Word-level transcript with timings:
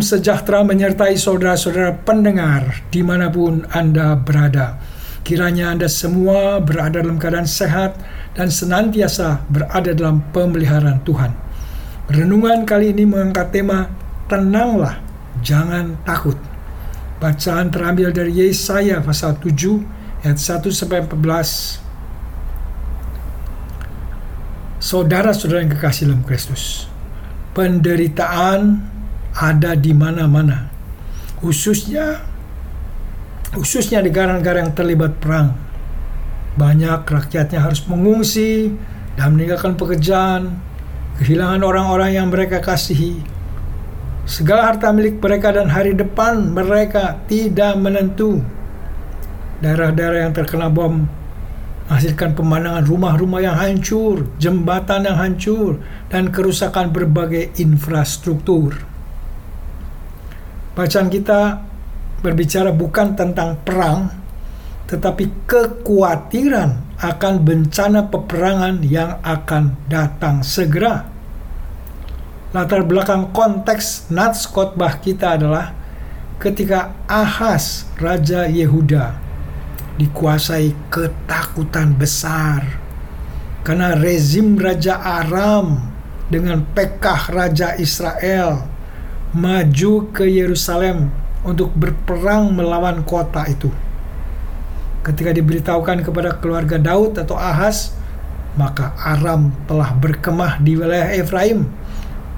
Sejahtera 0.00 0.64
menyertai 0.66 1.16
saudara-saudara 1.16 2.02
pendengar 2.04 2.84
di 2.92 3.00
mana 3.00 3.30
pun 3.30 3.64
Anda 3.70 4.16
berada. 4.16 4.80
Kiranya 5.22 5.70
Anda 5.76 5.86
semua 5.86 6.58
berada 6.58 7.04
dalam 7.04 7.20
keadaan 7.20 7.46
sehat 7.46 7.94
dan 8.34 8.48
senantiasa 8.48 9.46
berada 9.46 9.92
dalam 9.92 10.24
pemeliharaan 10.32 11.04
Tuhan. 11.04 11.32
Renungan 12.10 12.66
kali 12.66 12.90
ini 12.90 13.06
mengangkat 13.06 13.54
tema 13.54 13.86
Tenanglah, 14.26 15.02
jangan 15.42 15.98
takut. 16.06 16.38
Bacaan 17.18 17.68
terambil 17.70 18.14
dari 18.14 18.32
Yesaya 18.32 19.02
pasal 19.02 19.36
7 19.38 20.24
ayat 20.24 20.38
1 20.38 20.70
sampai 20.70 21.04
14. 21.04 21.82
Saudara-saudara 24.80 25.60
yang 25.60 25.72
kekasih 25.76 26.08
dalam 26.08 26.24
Kristus, 26.24 26.88
penderitaan 27.52 28.80
ada 29.34 29.78
di 29.78 29.94
mana-mana. 29.94 30.70
Khususnya 31.38 32.20
khususnya 33.50 34.02
di 34.02 34.10
negara-negara 34.10 34.62
yang 34.62 34.72
terlibat 34.74 35.18
perang. 35.18 35.54
Banyak 36.54 37.06
rakyatnya 37.06 37.62
harus 37.62 37.82
mengungsi 37.86 38.74
dan 39.14 39.34
meninggalkan 39.34 39.78
pekerjaan, 39.78 40.58
kehilangan 41.22 41.62
orang-orang 41.62 42.10
yang 42.18 42.26
mereka 42.30 42.58
kasihi. 42.58 43.22
Segala 44.26 44.70
harta 44.70 44.94
milik 44.94 45.18
mereka 45.18 45.50
dan 45.50 45.66
hari 45.70 45.94
depan 45.96 46.54
mereka 46.54 47.18
tidak 47.26 47.74
menentu. 47.78 48.38
Daerah-daerah 49.60 50.28
yang 50.28 50.34
terkena 50.34 50.70
bom 50.70 51.20
menghasilkan 51.90 52.38
pemandangan 52.38 52.86
rumah-rumah 52.86 53.42
yang 53.42 53.58
hancur, 53.58 54.22
jembatan 54.38 55.10
yang 55.10 55.18
hancur, 55.18 55.82
dan 56.06 56.30
kerusakan 56.30 56.94
berbagai 56.94 57.50
infrastruktur. 57.58 58.78
Bacaan 60.76 61.10
kita 61.10 61.66
berbicara 62.22 62.70
bukan 62.70 63.18
tentang 63.18 63.58
perang, 63.66 64.12
tetapi 64.86 65.48
kekhawatiran 65.50 66.98
akan 67.00 67.34
bencana 67.42 68.06
peperangan 68.06 68.84
yang 68.86 69.18
akan 69.24 69.74
datang 69.90 70.46
segera. 70.46 71.08
Latar 72.50 72.82
belakang 72.82 73.30
konteks 73.30 74.10
nats 74.10 74.46
khotbah 74.46 74.98
kita 74.98 75.38
adalah 75.38 75.74
ketika 76.42 76.94
Ahas, 77.06 77.86
Raja 77.98 78.46
Yehuda, 78.50 79.14
dikuasai 79.98 80.74
ketakutan 80.90 81.94
besar 81.94 82.62
karena 83.60 83.92
rezim 83.98 84.56
Raja 84.56 84.96
Aram 84.96 85.92
dengan 86.32 86.64
Pekah 86.72 87.28
Raja 87.28 87.76
Israel 87.76 88.69
maju 89.30 90.10
ke 90.10 90.26
Yerusalem 90.26 91.10
untuk 91.46 91.72
berperang 91.72 92.52
melawan 92.52 93.06
kota 93.06 93.46
itu. 93.46 93.70
Ketika 95.00 95.32
diberitahukan 95.32 96.04
kepada 96.04 96.36
keluarga 96.36 96.76
Daud 96.76 97.16
atau 97.16 97.38
Ahas, 97.38 97.96
maka 98.58 98.92
Aram 99.00 99.54
telah 99.64 99.96
berkemah 99.96 100.60
di 100.60 100.76
wilayah 100.76 101.14
Efraim. 101.16 101.64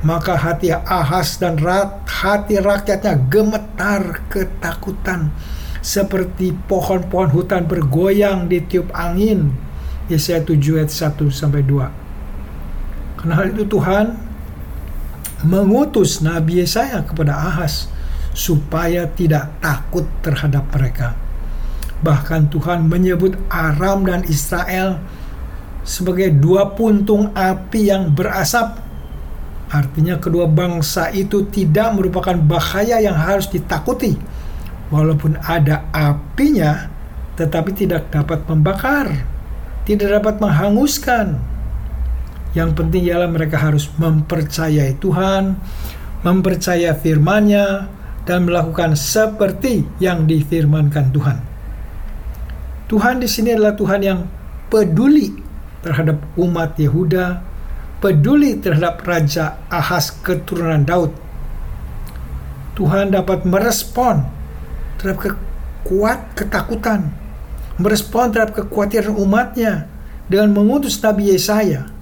Maka 0.03 0.35
hati 0.35 0.71
Ahas 0.75 1.39
dan 1.39 1.59
hati 2.07 2.59
rakyatnya 2.59 3.19
gemetar 3.31 4.23
ketakutan 4.27 5.31
seperti 5.83 6.55
pohon-pohon 6.67 7.31
hutan 7.31 7.67
bergoyang 7.67 8.47
di 8.51 8.63
tiup 8.63 8.91
angin. 8.95 9.55
Yesaya 10.11 10.43
7 10.43 10.59
ayat 10.83 10.91
1 10.91 11.31
sampai 11.31 11.63
2. 11.67 13.23
Karena 13.23 13.35
hal 13.39 13.55
itu 13.55 13.63
Tuhan 13.67 14.19
mengutus 15.43 16.23
Nabi 16.23 16.63
Yesaya 16.63 17.03
kepada 17.03 17.35
Ahas 17.35 17.91
supaya 18.33 19.07
tidak 19.11 19.61
takut 19.61 20.09
terhadap 20.25 20.65
mereka. 20.73 21.15
Bahkan 22.03 22.51
Tuhan 22.51 22.91
menyebut 22.91 23.39
Aram 23.47 24.03
dan 24.03 24.27
Israel 24.27 24.99
sebagai 25.87 26.35
dua 26.35 26.75
puntung 26.75 27.31
api 27.35 27.91
yang 27.91 28.11
berasap. 28.11 28.79
Artinya 29.73 30.19
kedua 30.19 30.51
bangsa 30.51 31.09
itu 31.15 31.49
tidak 31.49 31.95
merupakan 31.97 32.37
bahaya 32.37 33.01
yang 33.01 33.17
harus 33.17 33.49
ditakuti. 33.49 34.19
Walaupun 34.93 35.41
ada 35.41 35.89
apinya, 35.95 36.93
tetapi 37.41 37.73
tidak 37.73 38.13
dapat 38.13 38.45
membakar, 38.45 39.09
tidak 39.89 40.21
dapat 40.21 40.37
menghanguskan, 40.37 41.41
yang 42.53 42.77
penting 42.77 43.09
ialah 43.09 43.33
mereka 43.33 43.57
harus 43.57 43.89
mempercayai 43.97 45.01
Tuhan, 45.01 45.57
mempercaya 46.21 46.93
firman-Nya, 46.93 47.89
dan 48.29 48.47
melakukan 48.47 48.95
seperti 48.95 49.83
yang 49.99 50.29
difirmankan 50.29 51.11
Tuhan. 51.11 51.39
Tuhan 52.93 53.25
di 53.25 53.29
sini 53.29 53.57
adalah 53.57 53.75
Tuhan 53.75 54.01
yang 54.05 54.21
peduli 54.69 55.33
terhadap 55.81 56.21
umat 56.37 56.77
Yehuda, 56.77 57.41
peduli 58.05 58.61
terhadap 58.61 59.01
Raja 59.01 59.65
Ahas 59.73 60.13
keturunan 60.13 60.85
Daud. 60.85 61.11
Tuhan 62.77 63.17
dapat 63.17 63.49
merespon 63.49 64.29
terhadap 65.01 65.19
kekuat 65.25 66.37
ketakutan, 66.37 67.17
merespon 67.81 68.29
terhadap 68.29 68.61
kekhawatiran 68.61 69.17
umatnya 69.17 69.89
dengan 70.29 70.53
mengutus 70.53 71.01
Nabi 71.01 71.33
Yesaya 71.33 72.02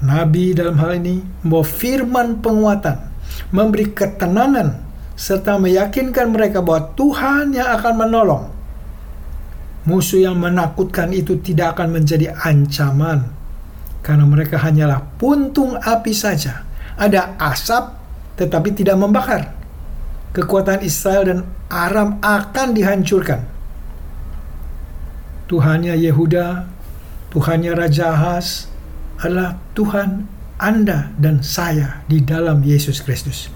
Nabi 0.00 0.56
dalam 0.56 0.80
hal 0.80 0.96
ini 0.96 1.20
membawa 1.44 1.64
firman 1.64 2.40
penguatan, 2.40 2.96
memberi 3.52 3.92
ketenangan, 3.92 4.80
serta 5.12 5.60
meyakinkan 5.60 6.32
mereka 6.32 6.64
bahwa 6.64 6.96
Tuhan 6.96 7.52
yang 7.52 7.68
akan 7.76 7.94
menolong. 8.00 8.44
Musuh 9.84 10.24
yang 10.24 10.40
menakutkan 10.40 11.12
itu 11.12 11.36
tidak 11.44 11.76
akan 11.76 12.00
menjadi 12.00 12.32
ancaman, 12.32 13.28
karena 14.00 14.24
mereka 14.24 14.56
hanyalah 14.56 15.04
puntung 15.20 15.76
api 15.76 16.16
saja. 16.16 16.64
Ada 16.96 17.36
asap, 17.36 17.92
tetapi 18.40 18.72
tidak 18.72 18.96
membakar. 18.96 19.52
Kekuatan 20.32 20.80
Israel 20.80 21.22
dan 21.28 21.40
Aram 21.68 22.16
akan 22.24 22.68
dihancurkan. 22.72 23.40
Tuhannya 25.50 25.98
Yehuda, 25.98 26.70
Tuhannya 27.34 27.74
Raja 27.74 28.14
Ahaz, 28.14 28.69
adalah 29.20 29.60
Tuhan 29.76 30.24
Anda 30.56 31.12
dan 31.16 31.44
saya 31.44 32.04
di 32.08 32.24
dalam 32.24 32.64
Yesus 32.64 33.04
Kristus. 33.04 33.52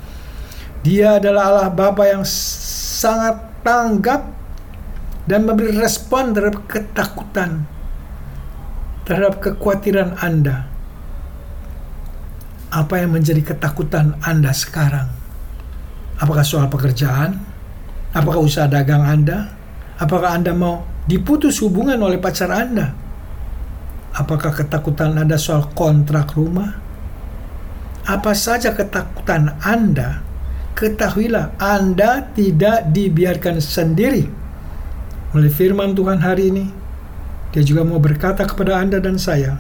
Dia 0.85 1.17
adalah 1.17 1.49
Allah 1.49 1.71
Bapa 1.73 2.05
yang 2.05 2.25
sangat 2.29 3.65
tanggap 3.65 4.29
dan 5.25 5.49
memberi 5.49 5.73
respon 5.73 6.37
terhadap 6.37 6.69
ketakutan, 6.69 7.65
terhadap 9.09 9.41
kekhawatiran 9.41 10.21
Anda. 10.21 10.69
Apa 12.69 13.01
yang 13.01 13.17
menjadi 13.17 13.41
ketakutan 13.41 14.21
Anda 14.21 14.53
sekarang? 14.53 15.09
Apakah 16.21 16.45
soal 16.45 16.69
pekerjaan? 16.69 17.41
Apakah 18.13 18.45
usaha 18.45 18.69
dagang 18.69 19.03
Anda? 19.03 19.51
Apakah 19.97 20.37
Anda 20.37 20.53
mau 20.53 20.85
diputus 21.09 21.65
hubungan 21.65 21.97
oleh 22.05 22.21
pacar 22.21 22.53
Anda? 22.53 23.04
Apakah 24.15 24.55
ketakutan 24.55 25.19
Anda 25.19 25.35
soal 25.35 25.75
kontrak 25.75 26.39
rumah? 26.39 26.79
Apa 28.07 28.31
saja 28.31 28.71
ketakutan 28.71 29.59
Anda, 29.59 30.23
ketahuilah 30.79 31.59
Anda 31.59 32.31
tidak 32.31 32.95
dibiarkan 32.95 33.59
sendiri. 33.59 34.31
Oleh 35.35 35.51
firman 35.51 35.99
Tuhan 35.99 36.23
hari 36.23 36.55
ini, 36.55 36.65
dia 37.51 37.67
juga 37.67 37.83
mau 37.83 37.99
berkata 37.99 38.47
kepada 38.47 38.79
Anda 38.79 39.03
dan 39.03 39.19
saya, 39.19 39.59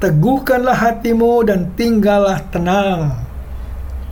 Teguhkanlah 0.00 0.80
hatimu 0.80 1.44
dan 1.44 1.76
tinggallah 1.76 2.40
tenang. 2.48 3.20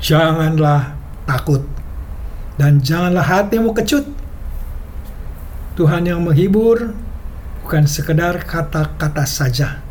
Janganlah 0.05 0.93
takut. 1.25 1.65
Dan 2.61 2.85
janganlah 2.85 3.25
hatimu 3.25 3.73
kecut. 3.73 4.05
Tuhan 5.81 6.05
yang 6.05 6.21
menghibur, 6.21 6.93
bukan 7.69 7.85
sekedar 7.85 8.49
kata-kata 8.49 9.29
saja, 9.29 9.85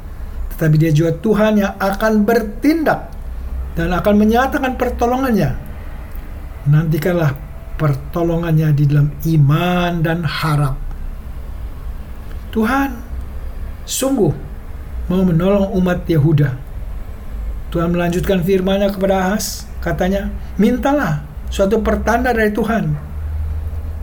tetapi 0.50 0.82
dia 0.82 0.90
juga 0.90 1.14
Tuhan 1.14 1.62
yang 1.62 1.78
akan 1.78 2.26
bertindak 2.26 3.14
dan 3.78 3.94
akan 3.94 4.18
menyatakan 4.18 4.74
pertolongannya. 4.82 5.54
Nantikanlah 6.66 7.38
pertolongannya 7.78 8.74
di 8.74 8.84
dalam 8.90 9.14
iman 9.14 10.02
dan 10.02 10.26
harap. 10.26 10.74
Tuhan 12.50 12.98
sungguh 13.86 14.34
mau 15.14 15.22
menolong 15.22 15.78
umat 15.78 16.02
Yehuda. 16.10 16.58
Tuhan 17.70 17.94
melanjutkan 17.94 18.42
firman-Nya 18.42 18.90
kepada 18.90 19.22
Ahas, 19.22 19.70
katanya, 19.86 20.34
"Mintalah 20.58 21.22
suatu 21.54 21.78
pertanda 21.86 22.34
dari 22.34 22.50
Tuhan." 22.50 22.98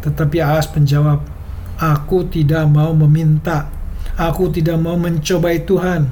Tetapi 0.07 0.39
Ahas 0.39 0.71
menjawab, 0.71 1.34
Aku 1.79 2.27
tidak 2.31 2.71
mau 2.71 2.95
meminta. 2.95 3.71
Aku 4.15 4.51
tidak 4.51 4.79
mau 4.79 4.95
mencobai 4.95 5.67
Tuhan. 5.67 6.07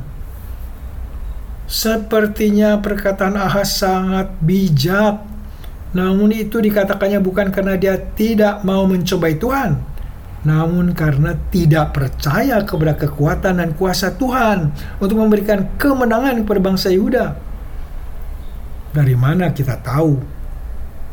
Sepertinya 1.71 2.83
perkataan 2.83 3.39
Ahas 3.39 3.79
sangat 3.79 4.35
bijak. 4.43 5.23
Namun 5.93 6.33
itu 6.33 6.59
dikatakannya 6.59 7.21
bukan 7.21 7.53
karena 7.53 7.77
dia 7.77 7.97
tidak 7.97 8.65
mau 8.65 8.89
mencobai 8.89 9.37
Tuhan, 9.37 9.77
namun 10.41 10.97
karena 10.97 11.37
tidak 11.53 11.93
percaya 11.93 12.65
kepada 12.65 12.97
kekuatan 12.97 13.61
dan 13.61 13.71
kuasa 13.77 14.17
Tuhan 14.17 14.73
untuk 15.05 15.21
memberikan 15.21 15.69
kemenangan 15.77 16.43
kepada 16.43 16.61
bangsa 16.65 16.89
Yehuda. 16.89 17.37
Dari 18.97 19.13
mana 19.13 19.53
kita 19.53 19.77
tahu? 19.85 20.42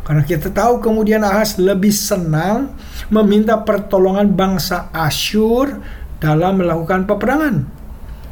Karena 0.09 0.25
kita 0.25 0.49
tahu 0.49 0.81
kemudian 0.81 1.21
Ahas 1.21 1.61
lebih 1.61 1.93
senang 1.93 2.73
meminta 3.13 3.61
pertolongan 3.61 4.33
bangsa 4.33 4.89
Asyur 4.89 5.77
dalam 6.17 6.57
melakukan 6.57 7.05
peperangan, 7.05 7.69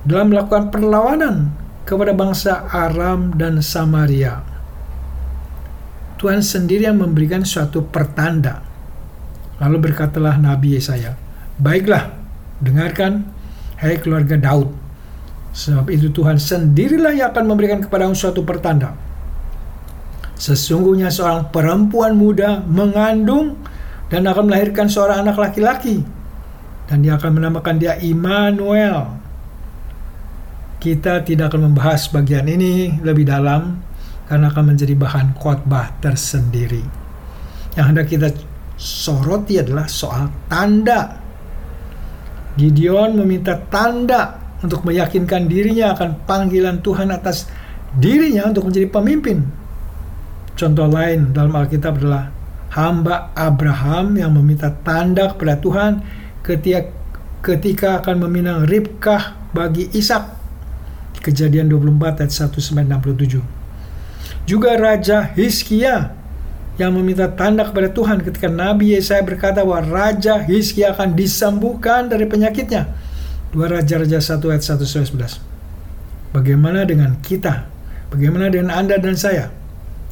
dalam 0.01 0.33
melakukan 0.33 0.73
perlawanan 0.73 1.53
kepada 1.85 2.17
bangsa 2.17 2.65
Aram 2.65 3.29
dan 3.37 3.61
Samaria. 3.61 4.41
Tuhan 6.17 6.41
sendiri 6.41 6.89
yang 6.89 6.97
memberikan 6.97 7.45
suatu 7.45 7.85
pertanda. 7.85 8.65
Lalu 9.61 9.93
berkatalah 9.93 10.33
Nabi 10.41 10.81
Yesaya, 10.81 11.13
Baiklah, 11.61 12.09
dengarkan, 12.57 13.21
hai 13.77 14.01
keluarga 14.01 14.33
Daud. 14.33 14.73
Sebab 15.53 15.93
itu 15.93 16.09
Tuhan 16.09 16.41
sendirilah 16.41 17.13
yang 17.13 17.29
akan 17.29 17.45
memberikan 17.45 17.85
kepadamu 17.85 18.17
suatu 18.17 18.41
pertanda. 18.41 18.97
Sesungguhnya 20.37 21.09
seorang 21.09 21.49
perempuan 21.49 22.13
muda 22.13 22.61
mengandung 22.65 23.57
dan 24.07 24.23
akan 24.23 24.47
melahirkan 24.47 24.87
seorang 24.87 25.25
anak 25.25 25.37
laki-laki. 25.37 26.05
Dan 26.87 27.03
dia 27.03 27.19
akan 27.19 27.41
menamakan 27.41 27.75
dia 27.81 27.99
Immanuel 27.99 29.17
kita 30.77 31.25
tidak 31.25 31.51
akan 31.53 31.73
membahas 31.73 32.05
bagian 32.13 32.45
ini 32.45 33.01
lebih 33.01 33.25
dalam 33.25 33.81
karena 34.29 34.53
akan 34.53 34.75
menjadi 34.75 34.93
bahan 34.93 35.33
khotbah 35.35 35.97
tersendiri. 35.99 36.83
Yang 37.73 37.85
hendak 37.85 38.07
kita 38.07 38.27
soroti 38.77 39.57
adalah 39.57 39.89
soal 39.89 40.29
tanda. 40.45 41.17
Gideon 42.57 43.17
meminta 43.17 43.57
tanda 43.69 44.37
untuk 44.61 44.85
meyakinkan 44.85 45.45
dirinya 45.45 45.93
akan 45.93 46.25
panggilan 46.25 46.81
Tuhan 46.81 47.13
atas 47.13 47.49
dirinya 47.97 48.49
untuk 48.49 48.69
menjadi 48.69 48.87
pemimpin. 48.89 49.37
Contoh 50.57 50.89
lain 50.89 51.37
dalam 51.37 51.53
Alkitab 51.53 52.01
adalah 52.01 52.33
hamba 52.73 53.29
Abraham 53.37 54.17
yang 54.17 54.33
meminta 54.33 54.73
tanda 54.81 55.29
kepada 55.31 55.61
Tuhan 55.61 56.01
ketika 56.41 56.89
ketika 57.45 58.01
akan 58.01 58.25
meminang 58.25 58.65
Ribkah 58.65 59.37
bagi 59.53 59.87
Ishak 59.93 60.37
Kejadian 61.21 61.67
24 61.67 62.23
ayat 62.23 62.31
1 62.31 62.55
67. 62.55 63.43
Juga 64.47 64.79
Raja 64.79 65.27
Hizkia 65.35 66.15
yang 66.79 66.95
meminta 66.95 67.27
tanda 67.27 67.67
kepada 67.67 67.91
Tuhan 67.91 68.23
ketika 68.23 68.47
Nabi 68.47 68.95
Yesaya 68.95 69.25
berkata 69.25 69.65
bahwa 69.65 69.83
Raja 69.83 70.39
Hizkia 70.45 70.95
akan 70.95 71.19
disembuhkan 71.19 72.07
dari 72.07 72.29
penyakitnya. 72.29 72.87
Dua 73.51 73.67
Raja-Raja 73.67 74.23
1 74.23 74.39
ayat 74.39 74.63
1 74.63 74.87
11. 74.87 76.31
Bagaimana 76.31 76.87
dengan 76.87 77.19
kita? 77.19 77.67
Bagaimana 78.07 78.47
dengan 78.47 78.71
Anda 78.71 78.95
dan 78.95 79.19
saya? 79.19 79.51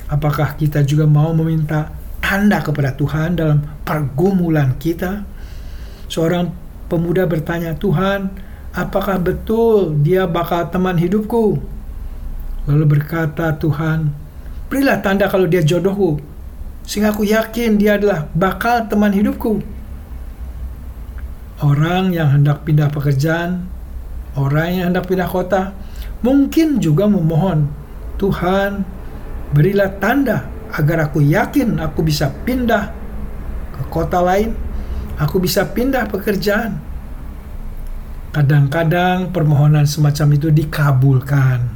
Apakah 0.05 0.53
kita 0.53 0.85
juga 0.85 1.09
mau 1.09 1.33
meminta 1.33 1.89
tanda 2.21 2.61
kepada 2.61 2.93
Tuhan 2.93 3.33
dalam 3.33 3.65
pergumulan 3.81 4.77
kita? 4.77 5.25
Seorang 6.05 6.53
pemuda 6.85 7.25
bertanya, 7.25 7.73
Tuhan, 7.73 8.29
apakah 8.69 9.17
betul 9.17 9.97
dia 10.05 10.29
bakal 10.29 10.69
teman 10.69 10.93
hidupku? 11.01 11.57
Lalu 12.69 12.85
berkata 12.97 13.53
Tuhan, 13.57 14.13
berilah 14.69 15.01
tanda 15.01 15.25
kalau 15.25 15.49
dia 15.49 15.65
jodohku, 15.65 16.21
sehingga 16.85 17.13
aku 17.13 17.25
yakin 17.25 17.77
dia 17.81 17.97
adalah 17.97 18.29
bakal 18.37 18.85
teman 18.85 19.13
hidupku. 19.13 19.61
Orang 21.65 22.13
yang 22.13 22.29
hendak 22.29 22.61
pindah 22.61 22.93
pekerjaan, 22.93 23.65
orang 24.37 24.69
yang 24.81 24.85
hendak 24.93 25.09
pindah 25.09 25.29
kota, 25.29 25.73
mungkin 26.21 26.77
juga 26.77 27.09
memohon, 27.09 27.69
Tuhan, 28.21 28.85
berilah 29.55 29.95
tanda 29.95 30.51
agar 30.75 31.07
aku 31.07 31.23
yakin 31.23 31.79
aku 31.79 32.03
bisa 32.03 32.27
pindah 32.43 32.91
ke 33.71 33.83
kota 33.87 34.19
lain, 34.19 34.51
aku 35.15 35.39
bisa 35.39 35.63
pindah 35.71 36.11
pekerjaan, 36.11 36.75
Kadang-kadang 38.35 39.31
permohonan 39.31 39.87
semacam 39.87 40.35
itu 40.35 40.51
dikabulkan. 40.51 41.71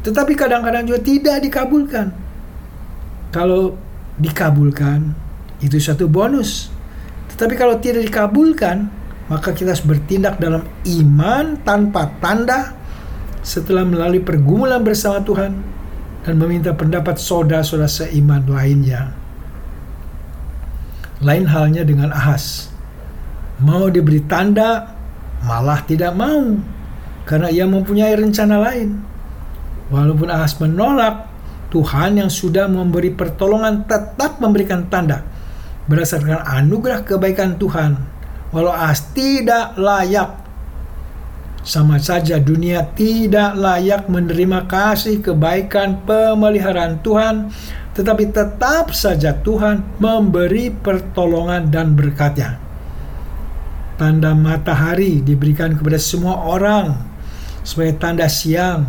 Tetapi 0.00 0.32
kadang-kadang 0.32 0.88
juga 0.88 1.04
tidak 1.04 1.36
dikabulkan. 1.44 2.16
Kalau 3.28 3.76
dikabulkan, 4.16 5.12
itu 5.60 5.76
satu 5.76 6.08
bonus. 6.08 6.72
Tetapi 7.28 7.60
kalau 7.60 7.76
tidak 7.76 8.08
dikabulkan, 8.08 8.88
maka 9.28 9.52
kita 9.52 9.76
harus 9.76 9.84
bertindak 9.84 10.40
dalam 10.40 10.64
iman 10.88 11.60
tanpa 11.60 12.08
tanda 12.24 12.72
setelah 13.44 13.84
melalui 13.84 14.24
pergumulan 14.24 14.80
bersama 14.80 15.20
Tuhan 15.20 15.60
dan 16.26 16.42
meminta 16.42 16.74
pendapat 16.74 17.22
saudara-saudara 17.22 17.86
seiman 17.86 18.42
lainnya. 18.50 19.14
Lain 21.22 21.46
halnya 21.46 21.86
dengan 21.86 22.10
Ahas. 22.10 22.68
Mau 23.62 23.88
diberi 23.88 24.20
tanda 24.26 24.90
malah 25.46 25.80
tidak 25.86 26.12
mau 26.18 26.58
karena 27.24 27.48
ia 27.48 27.64
mempunyai 27.64 28.12
rencana 28.18 28.58
lain. 28.58 29.00
Walaupun 29.86 30.26
Ahas 30.26 30.58
menolak, 30.58 31.30
Tuhan 31.70 32.18
yang 32.18 32.30
sudah 32.30 32.66
memberi 32.66 33.14
pertolongan 33.14 33.86
tetap 33.86 34.42
memberikan 34.42 34.90
tanda 34.90 35.22
berdasarkan 35.86 36.42
anugerah 36.42 37.06
kebaikan 37.06 37.54
Tuhan. 37.54 37.94
Walau 38.50 38.74
Ahas 38.74 39.14
tidak 39.14 39.78
layak, 39.78 40.45
sama 41.66 41.98
saja 41.98 42.38
dunia 42.38 42.94
tidak 42.94 43.58
layak 43.58 44.06
menerima 44.06 44.70
kasih 44.70 45.18
kebaikan 45.18 45.98
pemeliharaan 46.06 47.02
Tuhan, 47.02 47.50
tetapi 47.98 48.30
tetap 48.30 48.94
saja 48.94 49.34
Tuhan 49.34 49.82
memberi 49.98 50.70
pertolongan 50.70 51.66
dan 51.66 51.98
berkatnya. 51.98 52.62
Tanda 53.98 54.30
matahari 54.38 55.18
diberikan 55.26 55.74
kepada 55.74 55.98
semua 55.98 56.38
orang 56.46 56.94
sebagai 57.66 57.98
tanda 57.98 58.30
siang 58.30 58.86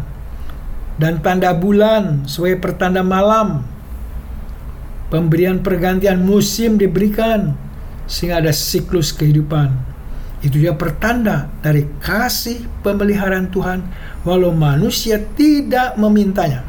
dan 1.01 1.17
tanda 1.25 1.57
bulan 1.57 2.29
sebagai 2.29 2.61
pertanda 2.61 3.01
malam. 3.01 3.65
Pemberian 5.09 5.65
pergantian 5.65 6.21
musim 6.21 6.77
diberikan 6.77 7.57
sehingga 8.05 8.43
ada 8.43 8.53
siklus 8.53 9.15
kehidupan. 9.15 9.96
Itu 10.41 10.61
juga 10.61 10.77
pertanda 10.77 11.49
dari 11.65 11.85
kasih 11.97 12.69
pemeliharaan 12.85 13.49
Tuhan 13.49 13.79
walau 14.21 14.53
manusia 14.53 15.17
tidak 15.17 15.97
memintanya. 15.97 16.61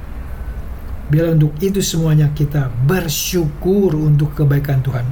Bila 1.08 1.32
untuk 1.32 1.56
itu 1.60 1.80
semuanya 1.80 2.32
kita 2.32 2.68
bersyukur 2.88 3.96
untuk 3.96 4.36
kebaikan 4.36 4.80
Tuhan. 4.84 5.04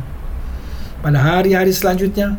Pada 1.01 1.21
hari-hari 1.21 1.73
selanjutnya, 1.73 2.37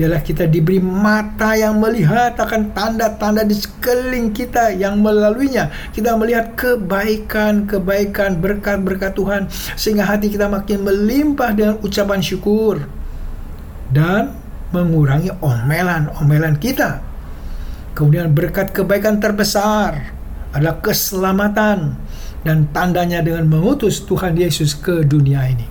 Biarlah 0.00 0.24
kita 0.24 0.48
diberi 0.48 0.80
mata 0.80 1.52
yang 1.58 1.76
melihat 1.82 2.32
akan 2.38 2.72
tanda-tanda 2.72 3.44
di 3.44 3.52
sekeliling 3.52 4.32
kita 4.32 4.72
yang 4.72 5.02
melaluinya 5.02 5.68
kita 5.92 6.16
melihat 6.16 6.56
kebaikan-kebaikan 6.56 8.40
berkat-berkat 8.40 9.12
Tuhan 9.12 9.50
sehingga 9.76 10.08
hati 10.08 10.32
kita 10.32 10.48
makin 10.48 10.88
melimpah 10.88 11.52
dengan 11.52 11.76
ucapan 11.84 12.22
syukur 12.24 12.86
dan 13.92 14.32
mengurangi 14.70 15.30
omelan-omelan 15.42 16.56
kita. 16.58 17.02
Kemudian 17.94 18.32
berkat 18.32 18.70
kebaikan 18.70 19.18
terbesar 19.18 20.14
adalah 20.54 20.78
keselamatan 20.82 21.98
dan 22.46 22.70
tandanya 22.72 23.20
dengan 23.20 23.46
mengutus 23.50 24.02
Tuhan 24.06 24.38
Yesus 24.38 24.78
ke 24.78 25.04
dunia 25.04 25.44
ini. 25.50 25.66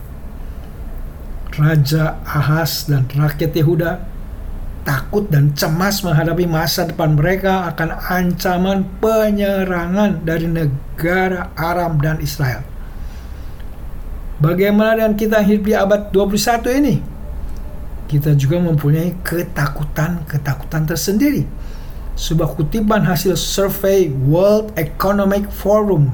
Raja 1.60 2.24
Ahas 2.24 2.88
dan 2.88 3.10
rakyat 3.12 3.52
Yehuda 3.52 3.92
takut 4.88 5.28
dan 5.28 5.52
cemas 5.54 6.02
menghadapi 6.02 6.48
masa 6.48 6.88
depan 6.88 7.14
mereka 7.20 7.68
akan 7.74 8.00
ancaman 8.00 8.88
penyerangan 9.04 10.24
dari 10.24 10.48
negara 10.48 11.52
Aram 11.60 12.00
dan 12.00 12.24
Israel. 12.24 12.64
Bagaimana 14.40 15.04
dengan 15.04 15.14
kita 15.20 15.44
hidup 15.44 15.64
di 15.68 15.76
abad 15.76 16.02
21 16.16 16.80
ini? 16.80 16.96
Kita 18.10 18.34
juga 18.34 18.58
mempunyai 18.58 19.22
ketakutan-ketakutan 19.22 20.90
tersendiri. 20.90 21.46
Sebuah 22.18 22.58
kutipan 22.58 23.06
hasil 23.06 23.38
survei 23.38 24.10
World 24.10 24.74
Economic 24.76 25.46
Forum 25.54 26.10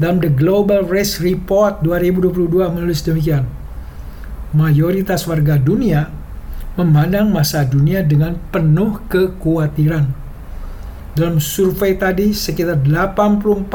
dalam 0.00 0.24
The 0.24 0.32
Global 0.32 0.88
Race 0.88 1.20
Report 1.20 1.84
2022 1.84 2.48
menulis 2.48 3.04
demikian 3.04 3.44
mayoritas 4.56 5.28
warga 5.28 5.60
dunia 5.60 6.08
memandang 6.78 7.28
masa 7.28 7.66
dunia 7.66 8.06
dengan 8.06 8.38
penuh 8.54 9.02
kekhawatiran. 9.10 10.14
Dalam 11.18 11.42
survei 11.42 11.98
tadi, 11.98 12.30
sekitar 12.30 12.78
84% 12.78 13.68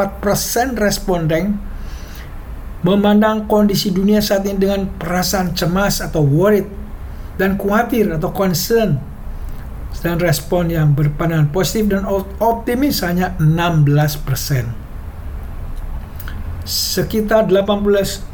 responden 0.80 1.60
memandang 2.88 3.44
kondisi 3.52 3.92
dunia 3.92 4.24
saat 4.24 4.48
ini 4.48 4.56
dengan 4.56 4.88
perasaan 4.88 5.52
cemas 5.52 6.00
atau 6.00 6.24
worried 6.24 6.83
dan 7.38 7.58
khawatir 7.58 8.10
atau 8.14 8.30
concern. 8.34 9.00
Dan 10.04 10.20
respon 10.20 10.68
yang 10.68 10.92
berpandangan 10.92 11.48
positif 11.56 11.96
dan 11.96 12.04
optimis 12.44 13.00
hanya 13.08 13.40
16%. 13.40 14.68
Sekitar 16.68 17.48
18 17.48 18.34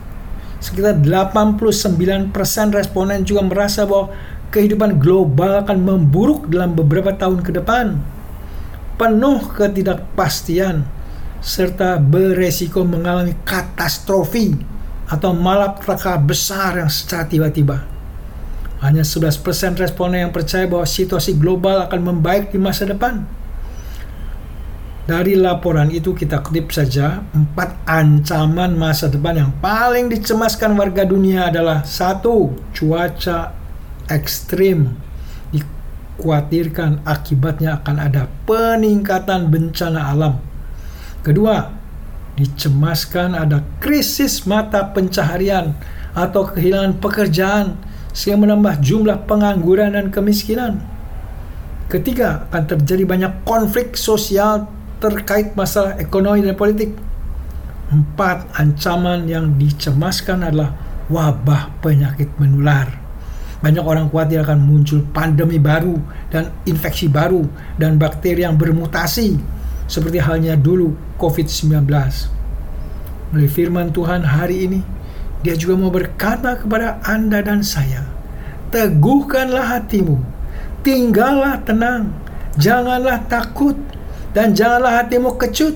sekitar 0.57 0.97
89% 0.97 2.33
responden 2.73 3.21
juga 3.21 3.45
merasa 3.45 3.85
bahwa 3.85 4.09
kehidupan 4.49 4.97
global 4.97 5.61
akan 5.61 5.77
memburuk 5.77 6.49
dalam 6.49 6.73
beberapa 6.73 7.13
tahun 7.13 7.45
ke 7.45 7.61
depan 7.61 8.01
penuh 8.99 9.39
ketidakpastian 9.55 10.83
serta 11.39 11.95
beresiko 12.03 12.83
mengalami 12.83 13.31
katastrofi 13.47 14.51
atau 15.07 15.31
malapetaka 15.31 16.19
besar 16.19 16.83
yang 16.83 16.91
secara 16.91 17.23
tiba-tiba. 17.25 17.98
Hanya 18.79 19.03
11% 19.03 19.43
responden 19.75 20.23
yang 20.27 20.33
percaya 20.33 20.63
bahwa 20.63 20.87
situasi 20.87 21.35
global 21.35 21.83
akan 21.83 21.99
membaik 21.99 22.55
di 22.55 22.59
masa 22.59 22.87
depan. 22.87 23.27
Dari 25.09 25.33
laporan 25.33 25.89
itu 25.89 26.13
kita 26.13 26.37
kutip 26.45 26.69
saja 26.69 27.25
empat 27.33 27.81
ancaman 27.89 28.77
masa 28.77 29.09
depan 29.09 29.41
yang 29.41 29.51
paling 29.57 30.05
dicemaskan 30.05 30.77
warga 30.77 31.01
dunia 31.01 31.49
adalah 31.49 31.81
satu 31.81 32.53
cuaca 32.77 33.57
ekstrim 34.05 34.93
dikhawatirkan 35.49 37.01
akibatnya 37.09 37.81
akan 37.81 37.97
ada 37.97 38.29
peningkatan 38.45 39.49
bencana 39.49 40.13
alam. 40.13 40.37
Kedua, 41.25 41.73
dicemaskan 42.37 43.33
ada 43.33 43.65
krisis 43.81 44.45
mata 44.45 44.93
pencaharian 44.93 45.73
atau 46.13 46.53
kehilangan 46.53 47.01
pekerjaan 47.01 47.81
sehingga 48.19 48.43
menambah 48.43 48.83
jumlah 48.83 49.23
pengangguran 49.23 49.95
dan 49.95 50.11
kemiskinan. 50.11 50.83
Ketiga, 51.87 52.51
akan 52.51 52.63
terjadi 52.75 53.07
banyak 53.07 53.47
konflik 53.47 53.95
sosial 53.95 54.67
terkait 54.99 55.55
masalah 55.55 55.95
ekonomi 55.95 56.43
dan 56.43 56.59
politik. 56.59 56.91
Empat, 57.87 58.51
ancaman 58.59 59.23
yang 59.23 59.55
dicemaskan 59.55 60.51
adalah 60.51 60.75
wabah 61.07 61.79
penyakit 61.79 62.27
menular. 62.35 62.91
Banyak 63.63 63.87
orang 63.87 64.11
khawatir 64.11 64.43
akan 64.43 64.67
muncul 64.67 64.99
pandemi 65.15 65.55
baru 65.55 65.95
dan 66.27 66.51
infeksi 66.67 67.07
baru 67.07 67.47
dan 67.79 67.95
bakteri 67.95 68.43
yang 68.43 68.59
bermutasi 68.59 69.39
seperti 69.87 70.19
halnya 70.19 70.59
dulu 70.59 70.91
COVID-19. 71.15 71.87
Melalui 73.31 73.49
firman 73.49 73.95
Tuhan 73.95 74.27
hari 74.27 74.67
ini, 74.67 74.98
dia 75.39 75.55
juga 75.55 75.79
mau 75.79 75.91
berkata 75.91 76.59
kepada 76.59 76.99
Anda 77.07 77.39
dan 77.39 77.63
saya, 77.63 78.03
Teguhkanlah 78.69 79.79
hatimu, 79.79 80.19
tinggallah 80.85 81.63
tenang, 81.63 82.11
janganlah 82.59 83.23
takut, 83.25 83.73
dan 84.35 84.53
janganlah 84.53 85.01
hatimu 85.01 85.39
kecut. 85.39 85.73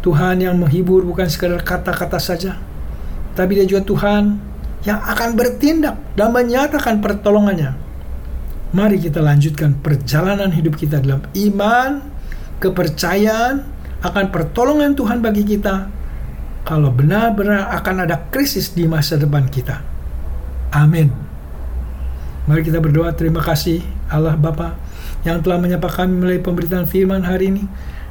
Tuhan 0.00 0.40
yang 0.40 0.56
menghibur 0.56 1.04
bukan 1.04 1.28
sekadar 1.28 1.60
kata-kata 1.60 2.16
saja, 2.20 2.56
tapi 3.36 3.60
dia 3.60 3.66
juga 3.68 3.84
Tuhan 3.84 4.38
yang 4.84 5.00
akan 5.00 5.36
bertindak 5.36 5.96
dan 6.16 6.32
menyatakan 6.32 7.04
pertolongannya. 7.04 7.76
Mari 8.70 9.02
kita 9.02 9.18
lanjutkan 9.18 9.76
perjalanan 9.82 10.54
hidup 10.54 10.78
kita 10.78 11.02
dalam 11.02 11.26
iman, 11.34 12.00
kepercayaan 12.62 13.66
akan 14.00 14.24
pertolongan 14.32 14.94
Tuhan 14.94 15.18
bagi 15.20 15.44
kita 15.44 15.99
kalau 16.64 16.92
benar-benar 16.92 17.72
akan 17.80 18.06
ada 18.06 18.16
krisis 18.30 18.72
di 18.72 18.84
masa 18.86 19.16
depan 19.16 19.48
kita. 19.48 19.80
Amin. 20.70 21.10
Mari 22.46 22.66
kita 22.66 22.82
berdoa 22.82 23.12
terima 23.14 23.42
kasih 23.42 23.82
Allah 24.10 24.34
Bapa 24.34 24.74
yang 25.22 25.44
telah 25.44 25.60
menyapa 25.60 25.86
kami 25.86 26.18
melalui 26.18 26.42
pemberitaan 26.42 26.88
firman 26.88 27.22
hari 27.22 27.52
ini 27.52 27.64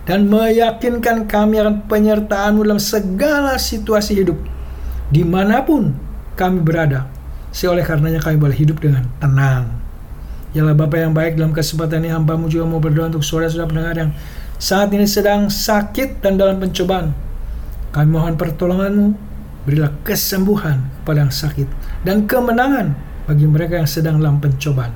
dan 0.05 0.29
meyakinkan 0.29 1.25
kami 1.25 1.61
akan 1.61 1.85
penyertaanmu 1.89 2.65
dalam 2.65 2.81
segala 2.81 3.57
situasi 3.57 4.21
hidup 4.21 4.37
di 5.09 5.25
mana 5.25 5.65
pun 5.65 5.93
kami 6.37 6.61
berada. 6.61 7.09
Seoleh 7.49 7.81
karenanya 7.81 8.21
kami 8.21 8.37
boleh 8.37 8.53
hidup 8.53 8.77
dengan 8.77 9.09
tenang. 9.17 9.73
Yalah 10.53 10.73
Bapa 10.77 10.97
yang 10.97 11.13
baik 11.13 11.37
dalam 11.37 11.53
kesempatan 11.53 12.05
ini 12.05 12.13
hambamu 12.13 12.49
juga 12.49 12.65
mau 12.65 12.81
berdoa 12.81 13.09
untuk 13.09 13.25
saudara-saudara 13.25 13.69
pendengar 13.69 13.95
yang 13.97 14.11
saat 14.57 14.89
ini 14.93 15.05
sedang 15.05 15.49
sakit 15.49 16.21
dan 16.21 16.37
dalam 16.37 16.57
pencobaan. 16.57 17.28
Kami 17.89 18.07
mohon 18.09 18.37
pertolonganmu, 18.37 19.07
berilah 19.65 19.93
kesembuhan 20.05 20.85
kepada 21.01 21.25
yang 21.25 21.33
sakit 21.33 21.67
dan 22.05 22.29
kemenangan 22.29 22.93
bagi 23.25 23.45
mereka 23.45 23.81
yang 23.81 23.89
sedang 23.89 24.21
dalam 24.21 24.41
pencobaan. 24.41 24.93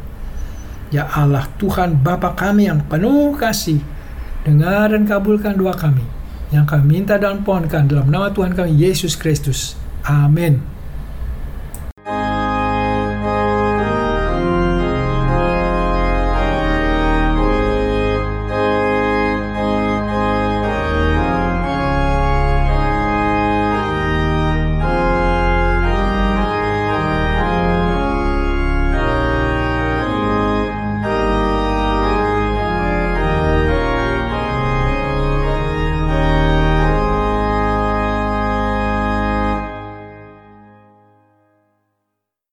Ya 0.93 1.09
Allah 1.09 1.49
Tuhan 1.57 2.05
Bapa 2.05 2.37
kami 2.37 2.69
yang 2.69 2.85
penuh 2.85 3.33
kasih, 3.33 3.81
dengar 4.45 4.93
dan 4.93 5.09
kabulkan 5.09 5.57
doa 5.57 5.73
kami 5.73 6.05
yang 6.53 6.69
kami 6.69 7.01
minta 7.01 7.17
dan 7.17 7.41
pohonkan 7.41 7.89
dalam 7.89 8.13
nama 8.13 8.29
Tuhan 8.29 8.53
kami 8.53 8.77
Yesus 8.77 9.17
Kristus. 9.17 9.73
Amin. 10.05 10.72